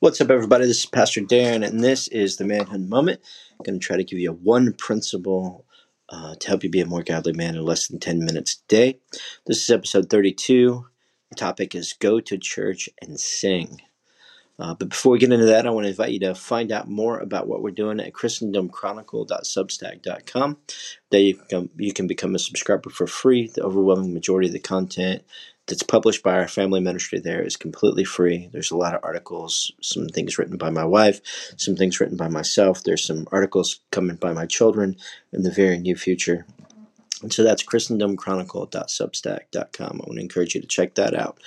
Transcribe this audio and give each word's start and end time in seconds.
What's 0.00 0.20
up, 0.20 0.28
everybody? 0.28 0.66
This 0.66 0.80
is 0.80 0.86
Pastor 0.86 1.22
Darren, 1.22 1.66
and 1.66 1.82
this 1.82 2.06
is 2.08 2.36
the 2.36 2.44
Manhood 2.44 2.86
Moment. 2.86 3.18
I'm 3.52 3.64
going 3.64 3.80
to 3.80 3.84
try 3.84 3.96
to 3.96 4.04
give 4.04 4.18
you 4.18 4.28
a 4.28 4.34
one 4.34 4.74
principle 4.74 5.64
uh, 6.10 6.34
to 6.34 6.48
help 6.48 6.62
you 6.62 6.68
be 6.68 6.82
a 6.82 6.86
more 6.86 7.02
godly 7.02 7.32
man 7.32 7.54
in 7.54 7.64
less 7.64 7.88
than 7.88 7.98
10 7.98 8.18
minutes 8.18 8.56
a 8.56 8.58
day. 8.68 8.98
This 9.46 9.62
is 9.62 9.70
episode 9.70 10.10
32. 10.10 10.84
The 11.30 11.34
topic 11.34 11.74
is 11.74 11.94
Go 11.94 12.20
to 12.20 12.36
Church 12.36 12.90
and 13.00 13.18
Sing. 13.18 13.80
Uh, 14.58 14.74
but 14.74 14.90
before 14.90 15.12
we 15.12 15.18
get 15.18 15.32
into 15.32 15.46
that, 15.46 15.66
I 15.66 15.70
want 15.70 15.84
to 15.84 15.90
invite 15.90 16.12
you 16.12 16.20
to 16.20 16.34
find 16.34 16.70
out 16.72 16.90
more 16.90 17.18
about 17.18 17.48
what 17.48 17.62
we're 17.62 17.70
doing 17.70 17.98
at 17.98 18.12
ChristendomChronicle.substack.com. 18.12 20.58
There 21.08 21.20
you 21.20 21.40
can, 21.48 21.70
you 21.78 21.94
can 21.94 22.06
become 22.06 22.34
a 22.34 22.38
subscriber 22.38 22.90
for 22.90 23.06
free. 23.06 23.48
The 23.48 23.62
overwhelming 23.62 24.12
majority 24.12 24.48
of 24.48 24.52
the 24.52 24.58
content 24.58 25.24
that's 25.66 25.82
published 25.82 26.22
by 26.22 26.36
our 26.36 26.48
family 26.48 26.80
ministry 26.80 27.18
there 27.18 27.42
is 27.42 27.56
completely 27.56 28.04
free. 28.04 28.48
There's 28.52 28.70
a 28.70 28.76
lot 28.76 28.94
of 28.94 29.00
articles, 29.02 29.72
some 29.80 30.06
things 30.06 30.38
written 30.38 30.56
by 30.56 30.70
my 30.70 30.84
wife, 30.84 31.20
some 31.56 31.74
things 31.76 31.98
written 32.00 32.16
by 32.16 32.28
myself. 32.28 32.84
There's 32.84 33.04
some 33.04 33.26
articles 33.32 33.80
coming 33.90 34.14
by 34.16 34.32
my 34.32 34.46
children 34.46 34.96
in 35.32 35.42
the 35.42 35.50
very 35.50 35.78
near 35.78 35.96
future. 35.96 36.46
And 37.22 37.32
so 37.32 37.42
that's 37.42 37.62
ChristendomChronicle.substack.com. 37.62 39.90
I 39.90 40.04
want 40.06 40.16
to 40.16 40.20
encourage 40.20 40.54
you 40.54 40.60
to 40.60 40.66
check 40.66 40.96
that 40.96 41.14
out. 41.14 41.40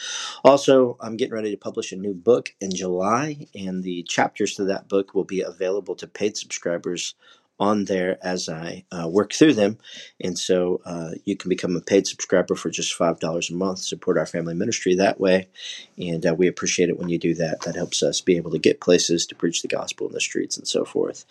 Also, 0.43 0.97
I'm 0.99 1.15
getting 1.15 1.35
ready 1.35 1.51
to 1.51 1.57
publish 1.57 1.91
a 1.91 1.95
new 1.95 2.15
book 2.15 2.55
in 2.59 2.75
July, 2.75 3.45
and 3.53 3.83
the 3.83 4.01
chapters 4.03 4.55
to 4.55 4.63
that 4.65 4.89
book 4.89 5.13
will 5.13 5.25
be 5.25 5.41
available 5.41 5.93
to 5.95 6.07
paid 6.07 6.37
subscribers 6.37 7.13
on 7.59 7.85
there 7.85 8.17
as 8.21 8.47
I 8.47 8.85
uh, 8.91 9.07
work 9.07 9.33
through 9.33 9.53
them. 9.53 9.77
And 10.21 10.37
so 10.37 10.81
uh, 10.85 11.11
you 11.25 11.35
can 11.35 11.49
become 11.49 11.75
a 11.75 11.81
paid 11.81 12.07
subscriber 12.07 12.55
for 12.55 12.69
just 12.69 12.97
$5 12.97 13.49
a 13.49 13.53
month, 13.53 13.79
support 13.79 14.17
our 14.17 14.25
family 14.25 14.53
ministry 14.53 14.95
that 14.95 15.19
way. 15.19 15.49
And 15.97 16.25
uh, 16.25 16.33
we 16.33 16.47
appreciate 16.47 16.89
it 16.89 16.97
when 16.97 17.09
you 17.09 17.17
do 17.17 17.33
that. 17.35 17.61
That 17.61 17.75
helps 17.75 18.01
us 18.01 18.21
be 18.21 18.37
able 18.37 18.51
to 18.51 18.59
get 18.59 18.79
places 18.81 19.25
to 19.27 19.35
preach 19.35 19.61
the 19.61 19.67
gospel 19.67 20.07
in 20.07 20.13
the 20.13 20.21
streets 20.21 20.57
and 20.57 20.67
so 20.67 20.85
forth. 20.85 21.25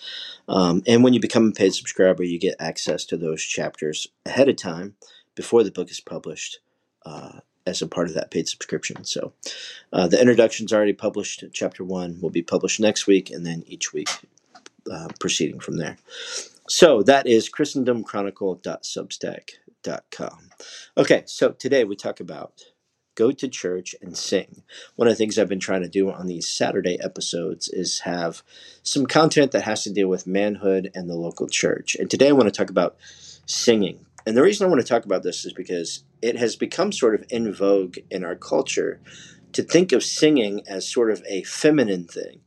Um, 0.48 0.83
and 0.86 1.02
when 1.02 1.14
you 1.14 1.20
become 1.20 1.48
a 1.48 1.52
paid 1.52 1.75
subscriber, 1.75 2.22
you 2.22 2.39
get 2.39 2.56
access 2.58 3.05
to 3.06 3.17
those 3.17 3.42
chapters 3.42 4.08
ahead 4.27 4.48
of 4.48 4.56
time 4.56 4.97
before 5.34 5.64
the 5.64 5.70
book 5.70 5.91
is 5.91 6.00
published. 6.00 6.61
Uh, 7.06 7.41
as 7.67 7.83
a 7.83 7.86
part 7.86 8.08
of 8.08 8.14
that 8.14 8.30
paid 8.30 8.48
subscription. 8.48 9.05
So, 9.05 9.34
uh, 9.92 10.08
the 10.08 10.19
introduction's 10.19 10.72
already 10.72 10.95
published. 10.95 11.45
Chapter 11.52 11.84
one 11.84 12.19
will 12.20 12.30
be 12.30 12.41
published 12.41 12.80
next 12.80 13.06
week, 13.06 13.30
and 13.30 13.45
then 13.45 13.62
each 13.67 13.92
week 13.92 14.08
uh, 14.91 15.08
proceeding 15.20 15.61
from 15.61 15.77
there. 15.77 15.98
So 16.69 17.03
that 17.03 17.27
is 17.27 17.50
christendomchronicle.substack.com. 17.50 20.50
Okay, 20.97 21.22
so 21.27 21.50
today 21.53 21.84
we 21.84 21.95
talk 21.97 22.20
about 22.20 22.62
go 23.19 23.33
to 23.33 23.48
church 23.48 23.97
and 24.00 24.17
sing. 24.17 24.62
One 24.95 25.08
of 25.08 25.12
the 25.12 25.17
things 25.17 25.39
I've 25.39 25.48
been 25.48 25.58
trying 25.58 25.83
to 25.83 25.89
do 25.89 26.08
on 26.08 26.28
these 26.28 26.48
Saturday 26.48 26.98
episodes 27.03 27.69
is 27.69 28.00
have 28.00 28.42
some 28.84 29.06
content 29.06 29.50
that 29.53 29.64
has 29.64 29.83
to 29.84 29.92
deal 29.92 30.06
with 30.06 30.27
manhood 30.27 30.92
and 30.95 31.11
the 31.11 31.17
local 31.17 31.48
church. 31.48 31.97
And 31.97 32.08
today 32.08 32.28
I 32.28 32.33
want 32.33 32.47
to 32.47 32.52
talk 32.52 32.70
about 32.70 32.97
singing. 33.45 34.06
And 34.25 34.36
the 34.36 34.42
reason 34.42 34.67
I 34.67 34.70
want 34.70 34.83
to 34.83 34.86
talk 34.86 35.05
about 35.05 35.25
this 35.25 35.45
is 35.45 35.52
because 35.52 36.05
it 36.23 36.36
has 36.36 36.55
become 36.55 36.92
sort 36.92 37.17
of 37.17 37.25
in 37.28 37.52
vogue 37.52 37.98
in 38.08 38.25
our 38.25 38.36
culture 38.36 39.00
to 39.52 39.64
think 39.64 39.91
of 39.91 40.05
singing 40.05 40.62
as 40.69 40.86
sort 40.86 41.11
of 41.11 41.23
a 41.27 41.42
feminine 41.42 42.05
thing 42.05 42.41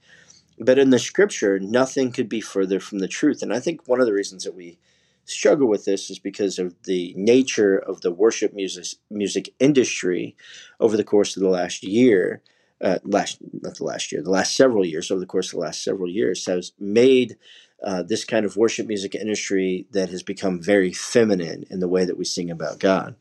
but 0.59 0.77
in 0.77 0.89
the 0.89 0.99
scripture, 0.99 1.59
nothing 1.59 2.11
could 2.11 2.30
be 2.30 2.41
further 2.41 2.80
from 2.80 2.99
the 2.99 3.07
truth. 3.07 3.41
And 3.41 3.53
I 3.53 3.59
think 3.59 3.88
one 3.88 3.99
of 3.99 4.05
the 4.05 4.13
reasons 4.13 4.44
that 4.44 4.55
we 4.55 4.77
struggle 5.25 5.67
with 5.67 5.85
this 5.85 6.09
is 6.09 6.19
because 6.19 6.59
of 6.59 6.75
the 6.83 7.13
nature 7.16 7.77
of 7.77 8.02
the 8.02 8.11
worship 8.11 8.53
music 8.53 8.97
music 9.09 9.53
industry 9.59 10.35
over 10.80 10.97
the 10.97 11.03
course 11.03 11.35
of 11.35 11.43
the 11.43 11.49
last 11.49 11.83
year. 11.83 12.41
Uh, 12.83 12.97
last 13.03 13.38
not 13.61 13.75
the 13.75 13.83
last 13.83 14.11
year, 14.11 14.23
the 14.23 14.31
last 14.31 14.58
several 14.58 14.83
years 14.83 15.11
over 15.11 15.19
the 15.19 15.27
course 15.27 15.49
of 15.49 15.52
the 15.52 15.59
last 15.59 15.83
several 15.83 16.09
years 16.09 16.47
has 16.47 16.71
made 16.80 17.38
uh, 17.83 18.02
this 18.02 18.25
kind 18.25 18.43
of 18.43 18.58
worship 18.58 18.88
music 18.88 19.13
industry 19.13 19.86
that 19.91 20.09
has 20.09 20.23
become 20.23 20.59
very 20.59 20.91
feminine 20.91 21.63
in 21.69 21.80
the 21.80 21.87
way 21.87 22.05
that 22.05 22.17
we 22.17 22.26
sing 22.26 22.49
about 22.49 22.80
God. 22.80 23.15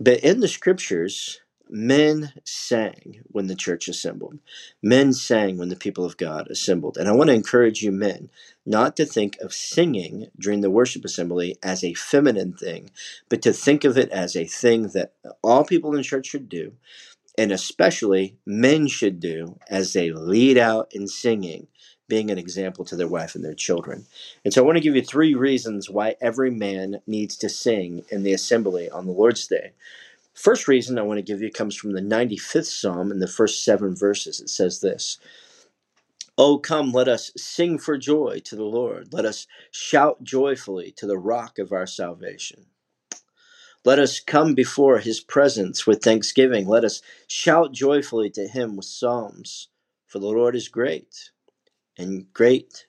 But 0.00 0.20
in 0.20 0.40
the 0.40 0.48
scriptures, 0.48 1.40
men 1.68 2.32
sang 2.44 3.22
when 3.28 3.46
the 3.46 3.54
church 3.54 3.88
assembled. 3.88 4.38
Men 4.82 5.12
sang 5.12 5.58
when 5.58 5.68
the 5.68 5.76
people 5.76 6.04
of 6.04 6.16
God 6.16 6.48
assembled. 6.48 6.96
And 6.96 7.08
I 7.08 7.12
want 7.12 7.28
to 7.28 7.34
encourage 7.34 7.82
you, 7.82 7.92
men, 7.92 8.30
not 8.64 8.96
to 8.96 9.04
think 9.04 9.38
of 9.40 9.52
singing 9.52 10.28
during 10.38 10.60
the 10.60 10.70
worship 10.70 11.04
assembly 11.04 11.56
as 11.62 11.82
a 11.82 11.94
feminine 11.94 12.52
thing, 12.52 12.90
but 13.28 13.42
to 13.42 13.52
think 13.52 13.84
of 13.84 13.98
it 13.98 14.10
as 14.10 14.36
a 14.36 14.46
thing 14.46 14.88
that 14.88 15.12
all 15.42 15.64
people 15.64 15.94
in 15.94 16.02
church 16.02 16.26
should 16.26 16.48
do, 16.48 16.72
and 17.38 17.52
especially 17.52 18.36
men 18.46 18.86
should 18.86 19.20
do 19.20 19.58
as 19.68 19.92
they 19.92 20.10
lead 20.10 20.58
out 20.58 20.88
in 20.92 21.08
singing. 21.08 21.68
Being 22.08 22.30
an 22.30 22.38
example 22.38 22.84
to 22.84 22.94
their 22.94 23.08
wife 23.08 23.34
and 23.34 23.44
their 23.44 23.52
children. 23.52 24.06
And 24.44 24.54
so 24.54 24.62
I 24.62 24.64
want 24.64 24.76
to 24.76 24.80
give 24.80 24.94
you 24.94 25.02
three 25.02 25.34
reasons 25.34 25.90
why 25.90 26.14
every 26.20 26.52
man 26.52 27.00
needs 27.04 27.36
to 27.38 27.48
sing 27.48 28.04
in 28.10 28.22
the 28.22 28.32
assembly 28.32 28.88
on 28.88 29.06
the 29.06 29.12
Lord's 29.12 29.44
Day. 29.48 29.72
First 30.36 30.68
reason 30.68 30.98
I 30.98 31.02
want 31.02 31.18
to 31.18 31.22
give 31.22 31.40
you 31.40 31.50
comes 31.50 31.74
from 31.74 31.92
the 31.92 32.02
95th 32.02 32.66
Psalm 32.66 33.10
in 33.10 33.20
the 33.20 33.26
first 33.26 33.64
seven 33.64 33.96
verses. 33.96 34.38
It 34.38 34.50
says 34.50 34.80
this 34.80 35.18
Oh, 36.36 36.58
come, 36.58 36.92
let 36.92 37.08
us 37.08 37.32
sing 37.38 37.78
for 37.78 37.96
joy 37.96 38.40
to 38.44 38.54
the 38.54 38.64
Lord. 38.64 39.14
Let 39.14 39.24
us 39.24 39.46
shout 39.70 40.22
joyfully 40.22 40.92
to 40.98 41.06
the 41.06 41.18
rock 41.18 41.58
of 41.58 41.72
our 41.72 41.86
salvation. 41.86 42.66
Let 43.84 43.98
us 43.98 44.20
come 44.20 44.54
before 44.54 44.98
his 44.98 45.20
presence 45.20 45.86
with 45.86 46.02
thanksgiving. 46.02 46.66
Let 46.66 46.84
us 46.84 47.00
shout 47.28 47.72
joyfully 47.72 48.28
to 48.30 48.46
him 48.46 48.76
with 48.76 48.84
psalms. 48.86 49.68
For 50.06 50.18
the 50.18 50.26
Lord 50.26 50.54
is 50.54 50.68
great 50.68 51.30
and 51.96 52.30
great 52.34 52.86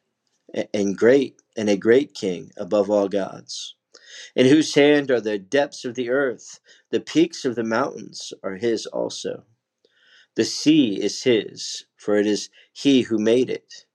and 0.74 0.97
great 0.97 1.41
and 1.56 1.69
a 1.69 1.78
great 1.78 2.14
king 2.14 2.52
above 2.58 2.90
all 2.90 3.08
gods 3.08 3.77
in 4.35 4.47
whose 4.47 4.75
hand 4.75 5.11
are 5.11 5.22
the 5.22 5.39
depths 5.39 5.85
of 5.85 5.95
the 5.95 6.09
earth, 6.09 6.59
the 6.91 7.00
peaks 7.00 7.45
of 7.45 7.55
the 7.55 7.63
mountains 7.63 8.33
are 8.44 8.55
his 8.55 8.85
also. 8.88 9.45
The 10.35 10.45
sea 10.45 11.01
is 11.01 11.23
his, 11.23 11.85
for 11.97 12.17
it 12.17 12.28
is 12.28 12.50
he 12.72 13.01
who 13.03 13.19
made 13.19 13.50
it, 13.50 13.85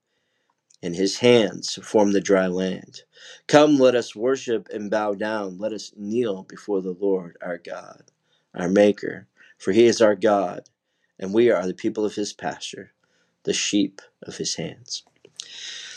and 0.83 0.95
his 0.95 1.19
hands 1.19 1.79
form 1.83 2.13
the 2.13 2.21
dry 2.21 2.47
land. 2.47 3.03
Come, 3.47 3.77
let 3.79 3.95
us 3.95 4.15
worship 4.15 4.69
and 4.73 4.91
bow 4.91 5.15
down. 5.15 5.57
Let 5.57 5.73
us 5.73 5.93
kneel 5.97 6.43
before 6.43 6.81
the 6.81 6.95
Lord 6.99 7.37
our 7.41 7.57
God, 7.57 8.03
our 8.55 8.69
Maker, 8.69 9.27
for 9.57 9.71
he 9.73 9.85
is 9.85 10.01
our 10.01 10.15
God, 10.15 10.69
and 11.19 11.33
we 11.33 11.51
are 11.51 11.67
the 11.67 11.73
people 11.73 12.05
of 12.05 12.15
his 12.15 12.33
pasture, 12.33 12.93
the 13.43 13.53
sheep 13.53 14.01
of 14.23 14.37
his 14.37 14.55
hands. 14.55 15.03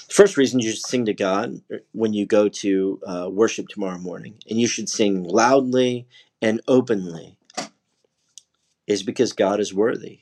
The 0.08 0.14
first 0.14 0.36
reason 0.36 0.60
you 0.60 0.70
should 0.70 0.78
sing 0.80 1.04
to 1.06 1.14
God 1.14 1.60
when 1.92 2.14
you 2.14 2.26
go 2.26 2.48
to 2.48 3.00
uh, 3.06 3.28
worship 3.30 3.68
tomorrow 3.68 3.98
morning, 3.98 4.38
and 4.48 4.60
you 4.60 4.68
should 4.68 4.88
sing 4.88 5.24
loudly 5.24 6.06
and 6.40 6.60
openly, 6.68 7.38
is 8.86 9.02
because 9.02 9.32
God 9.32 9.58
is 9.58 9.74
worthy. 9.74 10.20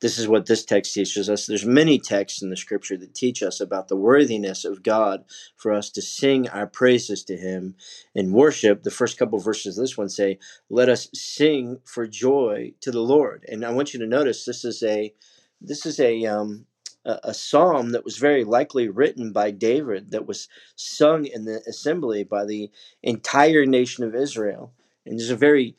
This 0.00 0.18
is 0.18 0.28
what 0.28 0.44
this 0.44 0.64
text 0.64 0.92
teaches 0.92 1.30
us. 1.30 1.46
There's 1.46 1.64
many 1.64 1.98
texts 1.98 2.42
in 2.42 2.50
the 2.50 2.56
scripture 2.56 2.98
that 2.98 3.14
teach 3.14 3.42
us 3.42 3.60
about 3.60 3.88
the 3.88 3.96
worthiness 3.96 4.64
of 4.64 4.82
God 4.82 5.24
for 5.56 5.72
us 5.72 5.88
to 5.90 6.02
sing 6.02 6.48
our 6.48 6.66
praises 6.66 7.24
to 7.24 7.36
him 7.36 7.76
and 8.14 8.34
worship. 8.34 8.82
The 8.82 8.90
first 8.90 9.16
couple 9.16 9.38
verses 9.38 9.78
of 9.78 9.82
this 9.84 9.96
one 9.96 10.10
say, 10.10 10.38
"Let 10.68 10.90
us 10.90 11.08
sing 11.14 11.80
for 11.84 12.06
joy 12.06 12.74
to 12.82 12.90
the 12.90 13.00
Lord." 13.00 13.44
And 13.48 13.64
I 13.64 13.70
want 13.70 13.94
you 13.94 14.00
to 14.00 14.06
notice 14.06 14.44
this 14.44 14.64
is 14.64 14.82
a 14.82 15.14
this 15.62 15.86
is 15.86 15.98
a 15.98 16.26
um, 16.26 16.66
a, 17.06 17.30
a 17.30 17.34
psalm 17.34 17.90
that 17.92 18.04
was 18.04 18.18
very 18.18 18.44
likely 18.44 18.88
written 18.88 19.32
by 19.32 19.50
David 19.50 20.10
that 20.10 20.26
was 20.26 20.48
sung 20.74 21.24
in 21.24 21.44
the 21.44 21.62
assembly 21.66 22.24
by 22.24 22.44
the 22.44 22.70
entire 23.02 23.64
nation 23.64 24.04
of 24.04 24.14
Israel. 24.14 24.72
And 25.06 25.20
it's 25.20 25.30
a 25.30 25.36
very 25.36 25.76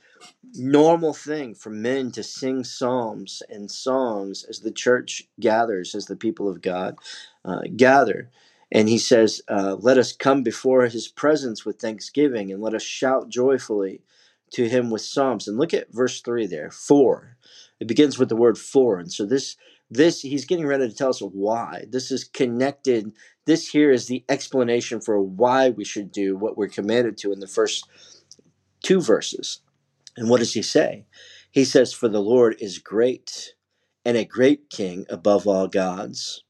normal 0.55 1.13
thing 1.13 1.53
for 1.53 1.69
men 1.69 2.11
to 2.11 2.23
sing 2.23 2.63
psalms 2.63 3.43
and 3.49 3.69
songs 3.69 4.45
as 4.49 4.61
the 4.61 4.71
church 4.71 5.23
gathers, 5.39 5.93
as 5.93 6.05
the 6.05 6.15
people 6.15 6.49
of 6.49 6.61
God 6.61 6.97
uh, 7.45 7.61
gather. 7.75 8.29
And 8.71 8.89
he 8.89 8.97
says, 8.97 9.41
uh, 9.47 9.75
Let 9.79 9.97
us 9.97 10.13
come 10.13 10.43
before 10.43 10.85
his 10.87 11.07
presence 11.07 11.65
with 11.65 11.79
thanksgiving 11.79 12.51
and 12.51 12.61
let 12.61 12.73
us 12.73 12.83
shout 12.83 13.29
joyfully 13.29 14.01
to 14.51 14.67
him 14.67 14.89
with 14.89 15.01
psalms. 15.01 15.47
And 15.47 15.57
look 15.57 15.73
at 15.73 15.93
verse 15.93 16.21
3 16.21 16.47
there, 16.47 16.71
for. 16.71 17.37
It 17.79 17.87
begins 17.87 18.17
with 18.17 18.29
the 18.29 18.35
word 18.35 18.57
for. 18.57 18.99
And 18.99 19.11
so 19.11 19.25
this 19.25 19.55
this 19.89 20.21
he's 20.21 20.45
getting 20.45 20.67
ready 20.67 20.87
to 20.87 20.95
tell 20.95 21.09
us 21.09 21.21
why. 21.21 21.85
This 21.89 22.11
is 22.11 22.23
connected 22.23 23.13
this 23.45 23.69
here 23.69 23.91
is 23.91 24.07
the 24.07 24.25
explanation 24.27 24.99
for 24.99 25.21
why 25.21 25.69
we 25.69 25.85
should 25.85 26.11
do 26.11 26.35
what 26.35 26.57
we're 26.57 26.67
commanded 26.67 27.17
to 27.19 27.31
in 27.31 27.39
the 27.39 27.47
first 27.47 27.87
two 28.83 28.99
verses. 28.99 29.61
And 30.17 30.29
what 30.29 30.39
does 30.39 30.53
he 30.53 30.61
say? 30.61 31.05
He 31.49 31.63
says 31.63 31.93
for 31.93 32.09
the 32.09 32.21
lord 32.21 32.57
is 32.59 32.77
great 32.77 33.55
and 34.03 34.17
a 34.17 34.25
great 34.25 34.69
king 34.69 35.05
above 35.09 35.47
all 35.47 35.67
gods. 35.67 36.43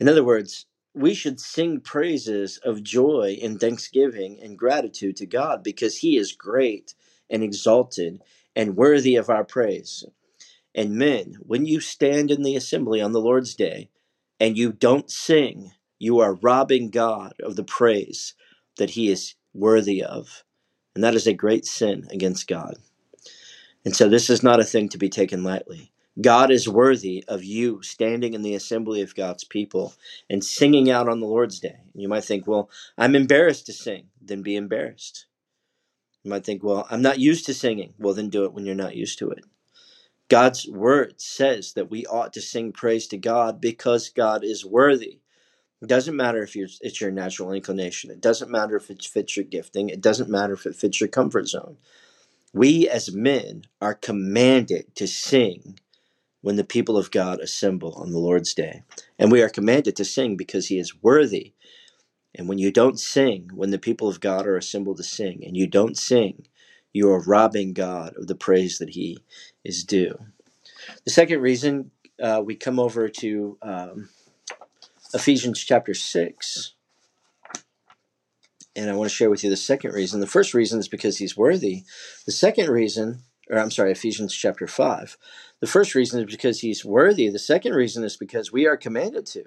In 0.00 0.08
other 0.08 0.24
words 0.24 0.66
we 0.92 1.14
should 1.14 1.38
sing 1.38 1.80
praises 1.80 2.58
of 2.64 2.82
joy 2.82 3.38
and 3.40 3.60
thanksgiving 3.60 4.40
and 4.42 4.58
gratitude 4.58 5.16
to 5.16 5.26
god 5.26 5.62
because 5.62 5.98
he 5.98 6.16
is 6.16 6.32
great 6.32 6.94
and 7.30 7.44
exalted 7.44 8.20
and 8.56 8.76
worthy 8.76 9.14
of 9.14 9.30
our 9.30 9.44
praise 9.44 10.04
And 10.74 10.94
men, 10.94 11.34
when 11.40 11.66
you 11.66 11.80
stand 11.80 12.30
in 12.30 12.42
the 12.42 12.56
assembly 12.56 13.00
on 13.00 13.12
the 13.12 13.20
Lord's 13.20 13.54
day 13.54 13.90
and 14.38 14.56
you 14.56 14.72
don't 14.72 15.10
sing, 15.10 15.72
you 15.98 16.20
are 16.20 16.34
robbing 16.34 16.90
God 16.90 17.34
of 17.42 17.56
the 17.56 17.64
praise 17.64 18.34
that 18.76 18.90
he 18.90 19.10
is 19.10 19.34
worthy 19.52 20.02
of. 20.02 20.44
And 20.94 21.04
that 21.04 21.14
is 21.14 21.26
a 21.26 21.34
great 21.34 21.66
sin 21.66 22.06
against 22.10 22.48
God. 22.48 22.76
And 23.84 23.96
so 23.96 24.08
this 24.08 24.30
is 24.30 24.42
not 24.42 24.60
a 24.60 24.64
thing 24.64 24.88
to 24.90 24.98
be 24.98 25.08
taken 25.08 25.42
lightly. 25.42 25.92
God 26.20 26.50
is 26.50 26.68
worthy 26.68 27.24
of 27.28 27.44
you 27.44 27.82
standing 27.82 28.34
in 28.34 28.42
the 28.42 28.54
assembly 28.54 29.00
of 29.00 29.14
God's 29.14 29.44
people 29.44 29.94
and 30.28 30.44
singing 30.44 30.90
out 30.90 31.08
on 31.08 31.20
the 31.20 31.26
Lord's 31.26 31.60
day. 31.60 31.78
And 31.92 32.02
you 32.02 32.08
might 32.08 32.24
think, 32.24 32.46
well, 32.46 32.68
I'm 32.98 33.14
embarrassed 33.14 33.66
to 33.66 33.72
sing. 33.72 34.08
Then 34.20 34.42
be 34.42 34.56
embarrassed. 34.56 35.26
You 36.22 36.30
might 36.30 36.44
think, 36.44 36.62
well, 36.62 36.86
I'm 36.90 37.00
not 37.00 37.18
used 37.18 37.46
to 37.46 37.54
singing. 37.54 37.94
Well, 37.98 38.12
then 38.12 38.28
do 38.28 38.44
it 38.44 38.52
when 38.52 38.66
you're 38.66 38.74
not 38.74 38.96
used 38.96 39.18
to 39.20 39.30
it. 39.30 39.44
God's 40.30 40.68
word 40.68 41.16
says 41.20 41.74
that 41.74 41.90
we 41.90 42.06
ought 42.06 42.34
to 42.34 42.42
sing 42.42 42.72
praise 42.72 43.08
to 43.08 43.18
God 43.18 43.60
because 43.60 44.10
God 44.10 44.44
is 44.44 44.66
worthy. 44.66 45.20
It 45.82 45.88
doesn't 45.88 46.16
matter 46.16 46.42
if 46.42 46.56
it's 46.82 47.00
your 47.00 47.12
natural 47.12 47.52
inclination. 47.52 48.10
It 48.10 48.20
doesn't 48.20 48.50
matter 48.50 48.76
if 48.76 48.90
it 48.90 49.02
fits 49.04 49.36
your 49.36 49.44
gifting. 49.46 49.90
It 49.90 50.00
doesn't 50.02 50.30
matter 50.30 50.54
if 50.54 50.66
it 50.66 50.76
fits 50.76 51.00
your 51.00 51.08
comfort 51.08 51.48
zone. 51.48 51.78
We 52.54 52.88
as 52.88 53.12
men 53.12 53.64
are 53.80 53.94
commanded 53.94 54.94
to 54.96 55.08
sing 55.08 55.78
when 56.42 56.56
the 56.56 56.64
people 56.64 56.98
of 56.98 57.10
God 57.10 57.40
assemble 57.40 57.94
on 57.94 58.12
the 58.12 58.18
Lord's 58.18 58.54
day. 58.54 58.82
And 59.18 59.32
we 59.32 59.42
are 59.42 59.48
commanded 59.50 59.96
to 59.96 60.04
sing 60.04 60.36
because 60.36 60.68
he 60.68 60.78
is 60.78 61.02
worthy. 61.02 61.54
And 62.34 62.48
when 62.48 62.58
you 62.58 62.72
don't 62.72 63.00
sing, 63.00 63.50
when 63.54 63.70
the 63.70 63.78
people 63.78 64.08
of 64.08 64.20
God 64.20 64.46
are 64.46 64.56
assembled 64.56 64.98
to 64.98 65.04
sing, 65.04 65.44
and 65.46 65.56
you 65.56 65.66
don't 65.66 65.98
sing, 65.98 66.46
you 66.92 67.10
are 67.10 67.22
robbing 67.22 67.72
God 67.72 68.14
of 68.16 68.26
the 68.26 68.34
praise 68.34 68.78
that 68.78 68.90
he 68.90 69.18
is 69.64 69.84
due. 69.84 70.18
The 71.04 71.10
second 71.10 71.40
reason 71.40 71.90
uh, 72.22 72.42
we 72.44 72.54
come 72.56 72.78
over 72.78 73.08
to 73.08 73.58
um, 73.62 74.08
Ephesians 75.14 75.62
chapter 75.62 75.94
6. 75.94 76.74
And 78.76 78.88
I 78.88 78.94
want 78.94 79.10
to 79.10 79.14
share 79.14 79.30
with 79.30 79.42
you 79.42 79.50
the 79.50 79.56
second 79.56 79.92
reason. 79.92 80.20
The 80.20 80.26
first 80.26 80.54
reason 80.54 80.78
is 80.78 80.88
because 80.88 81.18
he's 81.18 81.36
worthy. 81.36 81.82
The 82.26 82.32
second 82.32 82.70
reason, 82.70 83.20
or 83.50 83.58
I'm 83.58 83.70
sorry, 83.70 83.90
Ephesians 83.92 84.34
chapter 84.34 84.66
5. 84.66 85.18
The 85.60 85.66
first 85.66 85.94
reason 85.94 86.20
is 86.20 86.30
because 86.30 86.60
he's 86.60 86.84
worthy. 86.84 87.28
The 87.28 87.38
second 87.38 87.72
reason 87.74 88.04
is 88.04 88.16
because 88.16 88.52
we 88.52 88.66
are 88.66 88.76
commanded 88.76 89.26
to. 89.26 89.44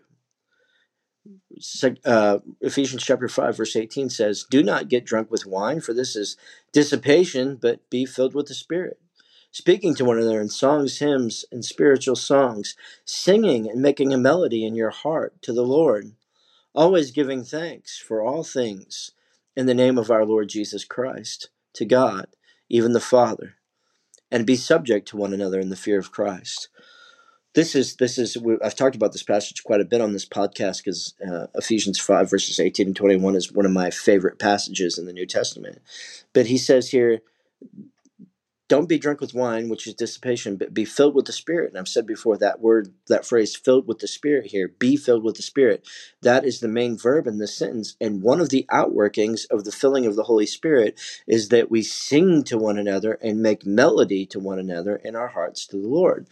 Uh, 2.05 2.39
Ephesians 2.61 3.03
chapter 3.03 3.27
5, 3.27 3.57
verse 3.57 3.75
18 3.75 4.09
says, 4.09 4.45
Do 4.49 4.63
not 4.63 4.89
get 4.89 5.05
drunk 5.05 5.31
with 5.31 5.45
wine, 5.45 5.81
for 5.81 5.93
this 5.93 6.15
is 6.15 6.37
dissipation, 6.71 7.55
but 7.55 7.89
be 7.89 8.05
filled 8.05 8.33
with 8.33 8.47
the 8.47 8.53
Spirit. 8.53 8.99
Speaking 9.51 9.93
to 9.95 10.05
one 10.05 10.17
another 10.17 10.41
in 10.41 10.49
songs, 10.49 10.97
hymns, 10.99 11.45
and 11.51 11.63
spiritual 11.63 12.15
songs, 12.15 12.75
singing 13.05 13.69
and 13.69 13.81
making 13.81 14.11
a 14.11 14.17
melody 14.17 14.65
in 14.65 14.75
your 14.75 14.89
heart 14.89 15.41
to 15.43 15.53
the 15.53 15.63
Lord, 15.63 16.13
always 16.73 17.11
giving 17.11 17.43
thanks 17.43 17.99
for 17.99 18.23
all 18.23 18.43
things 18.43 19.11
in 19.55 19.67
the 19.67 19.75
name 19.75 19.99
of 19.99 20.09
our 20.09 20.25
Lord 20.25 20.49
Jesus 20.49 20.83
Christ 20.83 21.49
to 21.73 21.85
God, 21.85 22.27
even 22.69 22.93
the 22.93 22.99
Father 22.99 23.57
and 24.33 24.47
be 24.47 24.55
subject 24.55 25.07
to 25.07 25.15
one 25.15 25.31
another 25.31 25.59
in 25.59 25.69
the 25.69 25.75
fear 25.75 25.99
of 25.99 26.11
Christ. 26.11 26.67
This 27.53 27.75
is 27.75 27.97
this 27.97 28.17
is 28.17 28.37
I've 28.63 28.75
talked 28.75 28.95
about 28.95 29.11
this 29.11 29.23
passage 29.23 29.63
quite 29.63 29.81
a 29.81 29.85
bit 29.85 30.01
on 30.01 30.13
this 30.13 30.25
podcast 30.25 30.77
because 30.83 31.13
uh, 31.27 31.47
Ephesians 31.55 31.99
five 31.99 32.29
verses 32.29 32.59
eighteen 32.59 32.87
and 32.87 32.95
twenty 32.95 33.15
one 33.15 33.35
is 33.35 33.51
one 33.51 33.65
of 33.65 33.71
my 33.71 33.91
favorite 33.91 34.39
passages 34.39 34.97
in 34.97 35.05
the 35.05 35.13
New 35.13 35.27
Testament. 35.27 35.79
But 36.33 36.47
he 36.47 36.57
says 36.57 36.89
here, 36.89 37.21
don't 38.73 38.89
be 38.89 38.97
drunk 38.97 39.21
with 39.21 39.35
wine, 39.35 39.69
which 39.69 39.85
is 39.85 39.93
dissipation, 39.93 40.55
but 40.55 40.73
be 40.73 40.83
filled 40.83 41.13
with 41.13 41.25
the 41.25 41.31
Spirit. 41.31 41.69
And 41.69 41.77
I've 41.77 41.87
said 41.87 42.07
before 42.07 42.39
that 42.39 42.59
word, 42.59 42.91
that 43.05 43.23
phrase, 43.23 43.55
filled 43.55 43.87
with 43.87 43.99
the 43.99 44.07
Spirit 44.07 44.47
here, 44.47 44.67
be 44.67 44.95
filled 44.95 45.23
with 45.23 45.35
the 45.35 45.43
Spirit. 45.43 45.87
That 46.23 46.43
is 46.43 46.59
the 46.59 46.67
main 46.67 46.97
verb 46.97 47.27
in 47.27 47.37
this 47.37 47.55
sentence. 47.55 47.95
And 48.01 48.23
one 48.23 48.41
of 48.41 48.49
the 48.49 48.65
outworkings 48.71 49.45
of 49.51 49.63
the 49.63 49.71
filling 49.71 50.07
of 50.07 50.15
the 50.15 50.23
Holy 50.23 50.47
Spirit 50.47 50.99
is 51.27 51.49
that 51.49 51.69
we 51.69 51.83
sing 51.83 52.43
to 52.45 52.57
one 52.57 52.79
another 52.79 53.19
and 53.21 53.43
make 53.43 53.63
melody 53.63 54.25
to 54.25 54.39
one 54.39 54.57
another 54.57 54.95
in 54.95 55.15
our 55.15 55.27
hearts 55.27 55.67
to 55.67 55.77
the 55.77 55.87
Lord. 55.87 56.27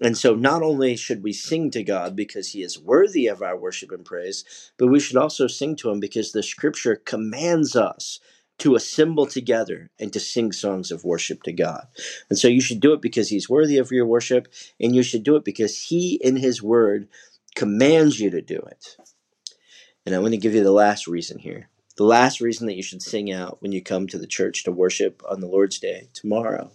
And 0.00 0.18
so 0.18 0.34
not 0.34 0.62
only 0.62 0.96
should 0.96 1.22
we 1.22 1.32
sing 1.32 1.70
to 1.70 1.84
God 1.84 2.16
because 2.16 2.48
he 2.48 2.62
is 2.62 2.76
worthy 2.76 3.28
of 3.28 3.40
our 3.40 3.56
worship 3.56 3.92
and 3.92 4.04
praise, 4.04 4.44
but 4.78 4.88
we 4.88 4.98
should 4.98 5.16
also 5.16 5.46
sing 5.46 5.76
to 5.76 5.90
him 5.90 6.00
because 6.00 6.32
the 6.32 6.42
scripture 6.42 6.96
commands 6.96 7.76
us 7.76 8.18
to 8.58 8.74
assemble 8.74 9.26
together 9.26 9.90
and 9.98 10.12
to 10.12 10.20
sing 10.20 10.52
songs 10.52 10.90
of 10.90 11.04
worship 11.04 11.42
to 11.42 11.52
God. 11.52 11.86
And 12.30 12.38
so 12.38 12.48
you 12.48 12.60
should 12.60 12.80
do 12.80 12.92
it 12.92 13.02
because 13.02 13.28
He's 13.28 13.48
worthy 13.48 13.78
of 13.78 13.90
your 13.90 14.06
worship, 14.06 14.48
and 14.80 14.94
you 14.94 15.02
should 15.02 15.22
do 15.22 15.36
it 15.36 15.44
because 15.44 15.84
He, 15.84 16.20
in 16.22 16.36
His 16.36 16.62
Word, 16.62 17.08
commands 17.54 18.20
you 18.20 18.30
to 18.30 18.40
do 18.40 18.58
it. 18.58 18.96
And 20.06 20.14
I'm 20.14 20.22
going 20.22 20.32
to 20.32 20.38
give 20.38 20.54
you 20.54 20.62
the 20.62 20.72
last 20.72 21.06
reason 21.06 21.38
here. 21.38 21.68
The 21.96 22.04
last 22.04 22.40
reason 22.40 22.66
that 22.66 22.76
you 22.76 22.82
should 22.82 23.02
sing 23.02 23.32
out 23.32 23.62
when 23.62 23.72
you 23.72 23.82
come 23.82 24.06
to 24.08 24.18
the 24.18 24.26
church 24.26 24.64
to 24.64 24.72
worship 24.72 25.22
on 25.28 25.40
the 25.40 25.46
Lord's 25.46 25.78
Day 25.78 26.08
tomorrow 26.12 26.72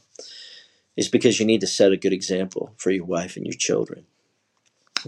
is 0.95 1.09
because 1.09 1.39
you 1.39 1.45
need 1.45 1.61
to 1.61 1.67
set 1.67 1.91
a 1.91 1.97
good 1.97 2.13
example 2.13 2.73
for 2.77 2.91
your 2.91 3.05
wife 3.05 3.35
and 3.35 3.45
your 3.45 3.55
children. 3.55 4.05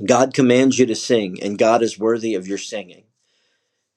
God 0.06 0.34
commands 0.34 0.80
you 0.80 0.86
to 0.86 0.96
sing, 0.96 1.42
and 1.42 1.58
God 1.58 1.82
is 1.82 2.00
worthy 2.00 2.34
of 2.36 2.48
your 2.48 2.58
singing. 2.58 3.04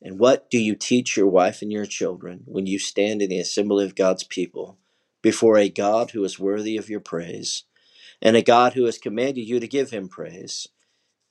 And 0.05 0.19
what 0.19 0.51
do 0.51 0.59
you 0.59 0.75
teach 0.75 1.17
your 1.17 1.27
wife 1.27 1.63
and 1.63 1.73
your 1.73 1.87
children 1.87 2.43
when 2.45 2.67
you 2.67 2.79
stand 2.79 3.23
in 3.23 3.31
the 3.31 3.41
assembly 3.41 3.87
of 3.87 3.95
God's 3.95 4.23
people 4.23 4.77
before 5.23 5.57
a 5.57 5.71
God 5.71 6.11
who 6.11 6.23
is 6.25 6.39
worthy 6.39 6.77
of 6.77 6.91
your 6.91 7.01
praise 7.01 7.65
and 8.21 8.37
a 8.37 8.43
God 8.43 8.75
who 8.75 8.85
has 8.85 8.99
commanded 8.99 9.49
you 9.49 9.59
to 9.59 9.67
give 9.67 9.91
him 9.91 10.09
praise, 10.09 10.69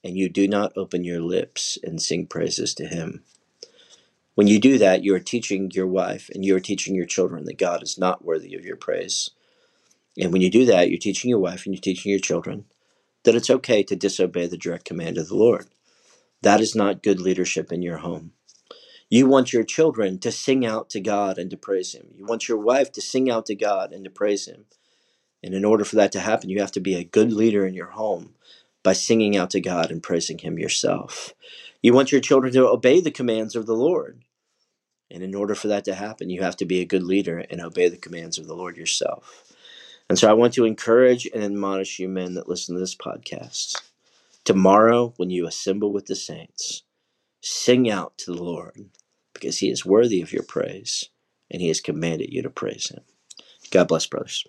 and 0.04 0.18
you 0.18 0.28
do 0.28 0.48
not 0.48 0.74
open 0.76 1.04
your 1.04 1.22
lips 1.22 1.78
and 1.84 2.02
sing 2.02 2.26
praises 2.26 2.74
to 2.76 2.86
him? 2.86 3.24
When 4.36 4.48
you 4.48 4.60
do 4.60 4.80
that, 4.80 5.04
you 5.04 5.14
are 5.14 5.20
teaching 5.20 5.70
your 5.74 5.88
wife 5.88 6.30
and 6.34 6.44
you 6.44 6.56
are 6.56 6.60
teaching 6.60 6.96
your 6.96 7.06
children 7.06 7.46
that 7.46 7.60
God 7.60 7.84
is 7.84 8.00
not 8.00 8.26
worthy 8.26 8.56
of 8.56 8.66
your 8.66 8.76
praise. 8.76 9.30
And 10.18 10.34
when 10.34 10.42
you 10.42 10.50
do 10.50 10.66
that, 10.66 10.90
you're 10.90 11.00
teaching 11.00 11.30
your 11.30 11.40
wife 11.40 11.66
and 11.66 11.76
you're 11.76 11.82
teaching 11.82 12.10
your 12.10 12.20
children 12.20 12.66
that 13.24 13.36
it's 13.36 13.50
okay 13.50 13.84
to 13.84 13.96
disobey 13.96 14.48
the 14.48 14.58
direct 14.58 14.86
command 14.86 15.20
of 15.20 15.28
the 15.28 15.36
Lord. 15.36 15.68
That 16.42 16.60
is 16.60 16.76
not 16.76 17.04
good 17.04 17.22
leadership 17.22 17.72
in 17.72 17.82
your 17.82 17.98
home. 17.98 18.34
You 19.14 19.28
want 19.28 19.54
your 19.54 19.64
children 19.64 20.18
to 20.22 20.32
sing 20.32 20.66
out 20.66 20.90
to 20.90 21.00
God 21.00 21.38
and 21.38 21.52
to 21.52 21.56
praise 21.56 21.94
Him. 21.94 22.08
You 22.16 22.26
want 22.26 22.48
your 22.48 22.58
wife 22.58 22.92
to 22.94 23.00
sing 23.00 23.30
out 23.30 23.46
to 23.46 23.54
God 23.54 23.94
and 23.94 24.04
to 24.06 24.10
praise 24.10 24.48
Him. 24.48 24.66
And 25.44 25.54
in 25.54 25.64
order 25.64 25.86
for 25.86 25.98
that 25.98 26.12
to 26.14 26.20
happen, 26.20 26.50
you 26.50 26.60
have 26.62 26.72
to 26.72 26.80
be 26.80 26.96
a 26.96 27.04
good 27.04 27.32
leader 27.32 27.64
in 27.64 27.76
your 27.76 27.92
home 27.92 28.34
by 28.82 28.94
singing 28.94 29.38
out 29.38 29.52
to 29.52 29.62
God 29.62 29.92
and 29.92 30.02
praising 30.02 30.40
Him 30.40 30.58
yourself. 30.58 31.32
You 31.84 31.94
want 31.94 32.12
your 32.12 32.22
children 32.22 32.52
to 32.54 32.68
obey 32.68 33.02
the 33.02 33.12
commands 33.12 33.56
of 33.56 33.68
the 33.68 33.76
Lord. 33.76 34.24
And 35.12 35.22
in 35.22 35.36
order 35.36 35.54
for 35.54 35.68
that 35.68 35.86
to 35.86 35.94
happen, 35.94 36.32
you 36.32 36.42
have 36.42 36.58
to 36.58 36.66
be 36.66 36.82
a 36.82 36.86
good 36.86 37.04
leader 37.04 37.38
and 37.52 37.62
obey 37.62 37.90
the 37.90 37.98
commands 37.98 38.40
of 38.40 38.48
the 38.48 38.56
Lord 38.56 38.78
yourself. 38.78 39.44
And 40.10 40.18
so 40.18 40.28
I 40.28 40.34
want 40.34 40.56
to 40.56 40.66
encourage 40.66 41.28
and 41.32 41.44
admonish 41.44 42.00
you 42.00 42.10
men 42.10 42.34
that 42.34 42.50
listen 42.50 42.74
to 42.74 42.82
this 42.82 42.96
podcast. 42.96 43.80
Tomorrow, 44.44 45.14
when 45.18 45.30
you 45.30 45.46
assemble 45.46 45.94
with 45.94 46.08
the 46.08 46.16
saints, 46.16 46.82
sing 47.42 47.92
out 47.92 48.18
to 48.18 48.34
the 48.34 48.42
Lord 48.42 48.90
because 49.44 49.60
he 49.60 49.70
is 49.72 49.86
worthy 49.86 50.22
of 50.24 50.34
your 50.34 50.44
praise 50.44 51.10
and 51.52 51.62
he 51.62 51.70
has 51.70 51.82
commanded 51.82 52.34
you 52.34 52.44
to 52.44 52.52
praise 52.52 52.90
him. 52.90 53.02
God 53.72 53.88
bless, 53.90 54.08
brothers. 54.08 54.46